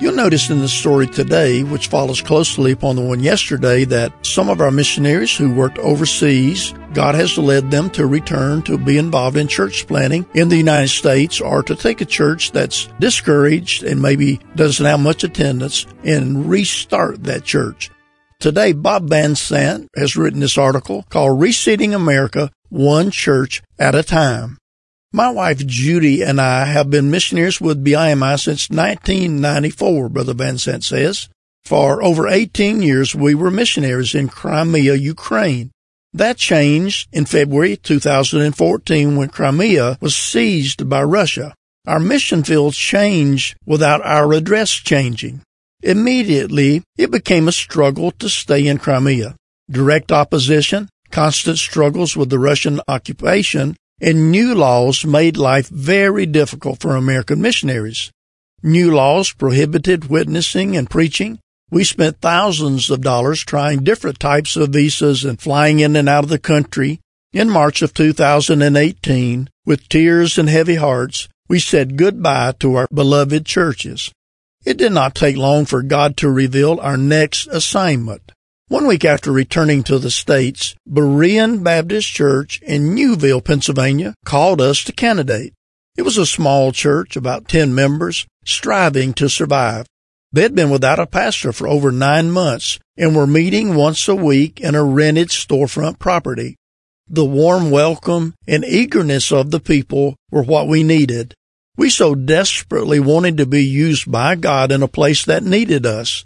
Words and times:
You'll 0.00 0.14
notice 0.14 0.50
in 0.50 0.58
the 0.58 0.68
story 0.68 1.06
today, 1.06 1.62
which 1.62 1.86
follows 1.86 2.20
closely 2.20 2.72
upon 2.72 2.96
the 2.96 3.02
one 3.02 3.20
yesterday, 3.20 3.84
that 3.84 4.26
some 4.26 4.48
of 4.48 4.60
our 4.60 4.72
missionaries 4.72 5.36
who 5.36 5.54
worked 5.54 5.78
overseas, 5.78 6.74
God 6.92 7.14
has 7.14 7.38
led 7.38 7.70
them 7.70 7.90
to 7.90 8.06
return 8.06 8.62
to 8.62 8.76
be 8.76 8.98
involved 8.98 9.36
in 9.36 9.46
church 9.46 9.86
planting 9.86 10.26
in 10.34 10.48
the 10.48 10.56
United 10.56 10.88
States 10.88 11.40
or 11.40 11.62
to 11.62 11.76
take 11.76 12.00
a 12.00 12.06
church 12.06 12.50
that's 12.50 12.88
discouraged 12.98 13.84
and 13.84 14.02
maybe 14.02 14.40
doesn't 14.56 14.84
have 14.84 14.98
much 14.98 15.22
attendance 15.22 15.86
and 16.02 16.50
restart 16.50 17.22
that 17.24 17.44
church. 17.44 17.90
Today, 18.40 18.72
Bob 18.72 19.08
Van 19.08 19.36
Sant 19.36 19.88
has 19.96 20.16
written 20.16 20.40
this 20.40 20.58
article 20.58 21.04
called 21.08 21.40
Reseeding 21.40 21.94
America 21.94 22.50
One 22.68 23.12
Church 23.12 23.62
at 23.78 23.94
a 23.94 24.02
Time. 24.02 24.58
My 25.14 25.30
wife 25.30 25.64
Judy 25.64 26.22
and 26.22 26.40
I 26.40 26.64
have 26.64 26.90
been 26.90 27.08
missionaries 27.08 27.60
with 27.60 27.84
BIMI 27.84 28.36
since 28.36 28.68
1994, 28.68 30.08
Brother 30.08 30.34
Van 30.34 30.58
Sant 30.58 30.82
says. 30.82 31.28
For 31.64 32.02
over 32.02 32.26
18 32.26 32.82
years, 32.82 33.14
we 33.14 33.32
were 33.32 33.52
missionaries 33.52 34.16
in 34.16 34.26
Crimea, 34.26 34.94
Ukraine. 34.94 35.70
That 36.12 36.36
changed 36.36 37.08
in 37.12 37.26
February 37.26 37.76
2014 37.76 39.14
when 39.14 39.28
Crimea 39.28 39.98
was 40.00 40.16
seized 40.16 40.88
by 40.88 41.04
Russia. 41.04 41.54
Our 41.86 42.00
mission 42.00 42.42
field 42.42 42.74
changed 42.74 43.56
without 43.64 44.04
our 44.04 44.32
address 44.32 44.72
changing. 44.72 45.42
Immediately, 45.80 46.82
it 46.98 47.12
became 47.12 47.46
a 47.46 47.52
struggle 47.52 48.10
to 48.18 48.28
stay 48.28 48.66
in 48.66 48.78
Crimea. 48.78 49.36
Direct 49.70 50.10
opposition, 50.10 50.88
constant 51.12 51.58
struggles 51.58 52.16
with 52.16 52.30
the 52.30 52.40
Russian 52.40 52.80
occupation, 52.88 53.76
and 54.00 54.30
new 54.30 54.54
laws 54.54 55.04
made 55.04 55.36
life 55.36 55.68
very 55.68 56.26
difficult 56.26 56.80
for 56.80 56.96
American 56.96 57.40
missionaries. 57.40 58.10
New 58.62 58.90
laws 58.90 59.32
prohibited 59.32 60.08
witnessing 60.08 60.76
and 60.76 60.90
preaching. 60.90 61.38
We 61.70 61.84
spent 61.84 62.20
thousands 62.20 62.90
of 62.90 63.02
dollars 63.02 63.44
trying 63.44 63.84
different 63.84 64.20
types 64.20 64.56
of 64.56 64.70
visas 64.70 65.24
and 65.24 65.40
flying 65.40 65.80
in 65.80 65.96
and 65.96 66.08
out 66.08 66.24
of 66.24 66.30
the 66.30 66.38
country. 66.38 67.00
In 67.32 67.50
March 67.50 67.82
of 67.82 67.92
2018, 67.94 69.48
with 69.66 69.88
tears 69.88 70.38
and 70.38 70.48
heavy 70.48 70.76
hearts, 70.76 71.28
we 71.48 71.58
said 71.58 71.96
goodbye 71.96 72.52
to 72.60 72.76
our 72.76 72.88
beloved 72.92 73.44
churches. 73.44 74.12
It 74.64 74.76
did 74.76 74.92
not 74.92 75.14
take 75.14 75.36
long 75.36 75.66
for 75.66 75.82
God 75.82 76.16
to 76.18 76.30
reveal 76.30 76.78
our 76.80 76.96
next 76.96 77.46
assignment. 77.48 78.32
One 78.68 78.86
week 78.86 79.04
after 79.04 79.30
returning 79.30 79.82
to 79.84 79.98
the 79.98 80.10
States, 80.10 80.74
Berean 80.88 81.62
Baptist 81.62 82.08
Church 82.08 82.62
in 82.62 82.94
Newville, 82.94 83.42
Pennsylvania, 83.42 84.14
called 84.24 84.58
us 84.58 84.82
to 84.84 84.92
candidate. 84.92 85.52
It 85.98 86.02
was 86.02 86.16
a 86.16 86.24
small 86.24 86.72
church, 86.72 87.14
about 87.14 87.46
10 87.46 87.74
members, 87.74 88.26
striving 88.46 89.12
to 89.14 89.28
survive. 89.28 89.84
They 90.32 90.40
had 90.40 90.54
been 90.54 90.70
without 90.70 90.98
a 90.98 91.06
pastor 91.06 91.52
for 91.52 91.68
over 91.68 91.92
nine 91.92 92.30
months 92.30 92.78
and 92.96 93.14
were 93.14 93.26
meeting 93.26 93.74
once 93.74 94.08
a 94.08 94.14
week 94.14 94.62
in 94.62 94.74
a 94.74 94.82
rented 94.82 95.28
storefront 95.28 95.98
property. 95.98 96.56
The 97.06 97.24
warm 97.24 97.70
welcome 97.70 98.34
and 98.48 98.64
eagerness 98.64 99.30
of 99.30 99.50
the 99.50 99.60
people 99.60 100.16
were 100.30 100.42
what 100.42 100.68
we 100.68 100.82
needed. 100.82 101.34
We 101.76 101.90
so 101.90 102.14
desperately 102.14 102.98
wanted 102.98 103.36
to 103.36 103.46
be 103.46 103.62
used 103.62 104.10
by 104.10 104.36
God 104.36 104.72
in 104.72 104.82
a 104.82 104.88
place 104.88 105.22
that 105.26 105.42
needed 105.42 105.84
us. 105.84 106.24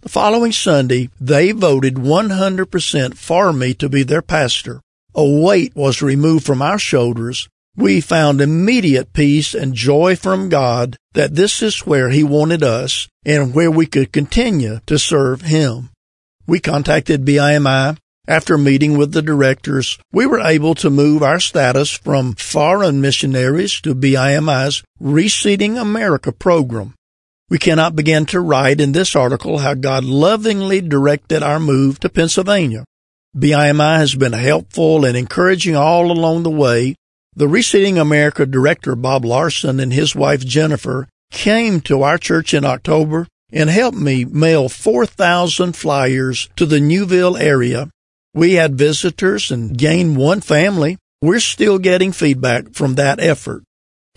The 0.00 0.08
following 0.08 0.52
Sunday, 0.52 1.10
they 1.20 1.50
voted 1.50 1.94
100% 1.94 3.16
for 3.16 3.52
me 3.52 3.74
to 3.74 3.88
be 3.88 4.04
their 4.04 4.22
pastor. 4.22 4.80
A 5.12 5.24
weight 5.24 5.74
was 5.74 6.00
removed 6.00 6.46
from 6.46 6.62
our 6.62 6.78
shoulders. 6.78 7.48
We 7.76 8.00
found 8.00 8.40
immediate 8.40 9.12
peace 9.12 9.54
and 9.54 9.74
joy 9.74 10.14
from 10.14 10.50
God 10.50 10.96
that 11.14 11.34
this 11.34 11.62
is 11.62 11.80
where 11.80 12.10
He 12.10 12.22
wanted 12.22 12.62
us 12.62 13.08
and 13.24 13.52
where 13.52 13.72
we 13.72 13.86
could 13.86 14.12
continue 14.12 14.78
to 14.86 15.00
serve 15.00 15.42
Him. 15.42 15.90
We 16.46 16.60
contacted 16.60 17.24
BIMI. 17.24 17.98
After 18.28 18.58
meeting 18.58 18.96
with 18.96 19.12
the 19.12 19.22
directors, 19.22 19.98
we 20.12 20.26
were 20.26 20.40
able 20.40 20.74
to 20.76 20.90
move 20.90 21.22
our 21.22 21.40
status 21.40 21.90
from 21.90 22.34
foreign 22.34 23.00
missionaries 23.00 23.80
to 23.80 23.94
BIMI's 23.94 24.84
Reseeding 25.02 25.80
America 25.80 26.30
program. 26.30 26.94
We 27.50 27.58
cannot 27.58 27.96
begin 27.96 28.26
to 28.26 28.40
write 28.40 28.78
in 28.80 28.92
this 28.92 29.16
article 29.16 29.58
how 29.58 29.72
God 29.72 30.04
lovingly 30.04 30.82
directed 30.82 31.42
our 31.42 31.58
move 31.58 31.98
to 32.00 32.10
Pennsylvania. 32.10 32.84
BIMI 33.34 33.96
has 33.98 34.14
been 34.14 34.34
helpful 34.34 35.06
and 35.06 35.16
encouraging 35.16 35.74
all 35.74 36.10
along 36.10 36.42
the 36.42 36.50
way. 36.50 36.94
The 37.34 37.46
Reseeding 37.46 37.98
America 37.98 38.44
director, 38.44 38.94
Bob 38.96 39.24
Larson, 39.24 39.80
and 39.80 39.92
his 39.92 40.14
wife, 40.14 40.44
Jennifer, 40.44 41.08
came 41.30 41.80
to 41.82 42.02
our 42.02 42.18
church 42.18 42.52
in 42.52 42.64
October 42.64 43.26
and 43.50 43.70
helped 43.70 43.96
me 43.96 44.26
mail 44.26 44.68
4,000 44.68 45.74
flyers 45.74 46.50
to 46.56 46.66
the 46.66 46.80
Newville 46.80 47.36
area. 47.36 47.88
We 48.34 48.54
had 48.54 48.76
visitors 48.76 49.50
and 49.50 49.76
gained 49.76 50.16
one 50.16 50.42
family. 50.42 50.98
We're 51.22 51.40
still 51.40 51.78
getting 51.78 52.12
feedback 52.12 52.74
from 52.74 52.96
that 52.96 53.20
effort. 53.20 53.62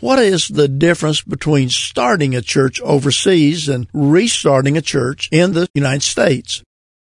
What 0.01 0.17
is 0.17 0.47
the 0.47 0.67
difference 0.67 1.21
between 1.21 1.69
starting 1.69 2.33
a 2.33 2.41
church 2.41 2.81
overseas 2.81 3.69
and 3.69 3.87
restarting 3.93 4.75
a 4.75 4.81
church 4.81 5.29
in 5.31 5.53
the 5.53 5.67
United 5.75 6.01
States? 6.01 6.63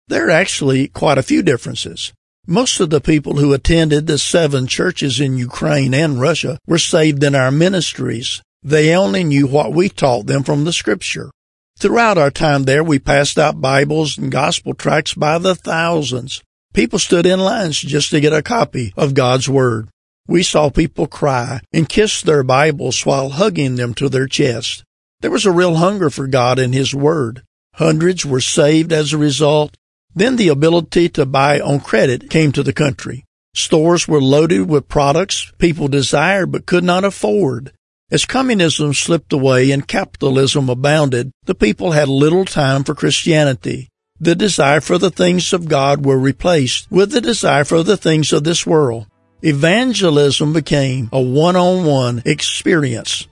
There 0.07 0.29
are 0.29 0.31
actually 0.31 0.87
quite 0.87 1.19
a 1.19 1.25
few 1.25 1.43
differences. 1.43 2.13
Most 2.47 2.79
of 2.79 2.91
the 2.91 3.01
people 3.01 3.39
who 3.39 3.53
attended 3.53 4.07
the 4.07 4.17
seven 4.17 4.69
churches 4.69 5.19
in 5.19 5.37
Ukraine 5.37 5.93
and 5.93 6.21
Russia 6.21 6.57
were 6.69 6.79
saved 6.79 7.25
in 7.25 7.35
our 7.35 7.51
ministries. 7.51 8.41
They 8.63 8.95
only 8.95 9.25
knew 9.25 9.49
what 9.49 9.73
we 9.73 9.89
taught 9.89 10.27
them 10.27 10.45
from 10.45 10.63
the 10.63 10.73
scripture. 10.73 11.33
Throughout 11.77 12.17
our 12.17 12.31
time 12.31 12.63
there, 12.63 12.85
we 12.85 13.01
passed 13.01 13.41
out 13.41 13.61
Bibles 13.61 14.19
and 14.19 14.31
gospel 14.31 14.73
tracts 14.73 15.15
by 15.15 15.39
the 15.39 15.57
thousands. 15.57 16.45
People 16.73 17.01
stood 17.01 17.27
in 17.27 17.41
lines 17.41 17.81
just 17.81 18.11
to 18.11 18.21
get 18.21 18.33
a 18.33 18.41
copy 18.41 18.95
of 18.97 19.15
God's 19.15 19.49
Word. 19.49 19.89
We 20.27 20.43
saw 20.43 20.71
people 20.71 21.07
cry 21.07 21.61
and 21.71 21.87
kiss 21.87 22.23
their 22.23 22.43
Bibles 22.43 23.05
while 23.05 23.29
hugging 23.29 23.77
them 23.77 23.93
to 23.95 24.09
their 24.09 24.27
chest. 24.27 24.83
There 25.21 25.31
was 25.31 25.45
a 25.45 25.53
real 25.53 25.77
hunger 25.77 26.09
for 26.09 26.27
God 26.27 26.59
and 26.59 26.75
His 26.75 26.95
Word. 26.95 27.43
Hundreds 27.75 28.25
were 28.25 28.41
saved 28.41 28.91
as 28.91 29.13
a 29.13 29.19
result. 29.19 29.77
Then 30.15 30.37
the 30.37 30.49
ability 30.49 31.11
to 31.11 31.27
buy 31.27 31.61
on 31.61 31.81
credit 31.81 32.31
came 32.31 32.53
to 32.53 32.63
the 32.63 32.73
country. 32.73 33.25
Stores 33.55 34.09
were 34.09 34.21
loaded 34.21 34.69
with 34.69 34.89
products 34.89 35.53
people 35.59 35.89
desired 35.89 36.51
but 36.51 36.67
could 36.67 36.85
not 36.85 37.05
afford. 37.05 37.73
As 38.11 38.25
communism 38.25 38.95
slipped 38.95 39.33
away 39.33 39.71
and 39.73 39.87
capitalism 39.87 40.71
abounded, 40.71 41.33
the 41.45 41.55
people 41.55 41.93
had 41.93 42.09
little 42.09 42.47
time 42.47 42.83
for 42.83 42.95
Christianity. 42.95 43.89
The 44.19 44.35
desire 44.35 44.81
for 44.81 44.97
the 44.97 45.11
things 45.11 45.53
of 45.53 45.69
God 45.69 46.07
were 46.07 46.19
replaced 46.19 46.91
with 46.91 47.11
the 47.13 47.21
desire 47.21 47.65
for 47.65 47.83
the 47.83 47.97
things 47.97 48.33
of 48.33 48.45
this 48.45 48.67
world. 48.67 49.07
Evangelism 49.47 50.55
became 50.55 51.11
a 51.13 51.21
one-on-one 51.21 52.23
experience. 52.25 53.29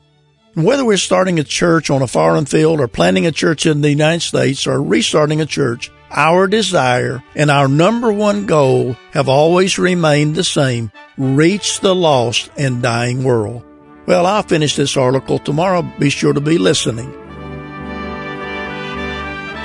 Whether 0.55 0.85
we're 0.85 0.99
starting 0.99 1.39
a 1.39 1.43
church 1.43 1.89
on 1.89 2.03
a 2.03 2.07
foreign 2.07 2.45
field 2.45 2.81
or 2.81 2.87
planting 2.87 3.25
a 3.25 3.33
church 3.33 3.65
in 3.65 3.81
the 3.81 3.89
United 3.89 4.21
States 4.21 4.67
or 4.67 4.83
restarting 4.83 5.41
a 5.41 5.47
church, 5.47 5.91
our 6.11 6.47
desire 6.47 7.25
and 7.35 7.51
our 7.51 7.67
number 7.67 8.13
one 8.13 8.45
goal 8.45 8.95
have 9.13 9.31
always 9.31 9.79
remained 9.79 10.35
the 10.35 10.45
same 10.45 10.93
reach 11.17 11.81
the 11.81 11.95
lost 11.95 12.51
and 12.59 12.83
dying 12.83 13.25
world. 13.25 13.65
Well, 14.05 14.27
I'll 14.27 14.43
finish 14.43 14.77
this 14.77 14.99
article 14.99 15.39
tomorrow. 15.39 15.81
Be 15.99 16.11
sure 16.11 16.35
to 16.35 16.43
be 16.43 16.59
listening. 16.59 17.11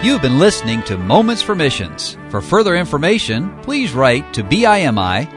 You've 0.01 0.21
been 0.21 0.39
listening 0.39 0.81
to 0.83 0.97
Moments 0.97 1.41
for 1.41 1.55
Missions. 1.55 2.17
For 2.29 2.39
further 2.39 2.77
information, 2.77 3.53
please 3.63 3.91
write 3.91 4.33
to 4.35 4.45
BIMI 4.45 5.36